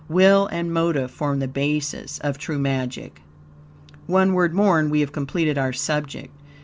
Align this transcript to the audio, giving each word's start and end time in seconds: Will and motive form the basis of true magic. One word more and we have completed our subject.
Will 0.09 0.47
and 0.51 0.73
motive 0.73 1.11
form 1.11 1.37
the 1.37 1.47
basis 1.47 2.17
of 2.23 2.39
true 2.39 2.57
magic. 2.57 3.21
One 4.07 4.33
word 4.33 4.51
more 4.51 4.79
and 4.79 4.89
we 4.89 5.01
have 5.01 5.11
completed 5.11 5.59
our 5.59 5.73
subject. 5.73 6.33